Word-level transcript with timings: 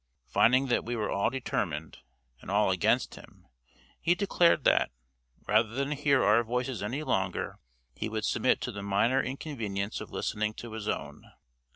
Finding 0.25 0.65
that 0.65 0.83
we 0.83 0.95
were 0.95 1.11
all 1.11 1.29
determined, 1.29 1.99
and 2.41 2.49
all 2.49 2.71
against 2.71 3.13
him, 3.13 3.47
he 3.99 4.15
declared 4.15 4.63
that, 4.63 4.89
rather 5.47 5.69
than 5.69 5.91
hear 5.91 6.23
our 6.23 6.43
voices 6.43 6.81
any 6.81 7.03
longer, 7.03 7.59
he 7.93 8.09
would 8.09 8.25
submit 8.25 8.61
to 8.61 8.71
the 8.71 8.81
minor 8.81 9.21
inconvenience 9.21 10.01
of 10.01 10.09
listening 10.09 10.55
to 10.55 10.73
his 10.73 10.87
own. 10.87 11.31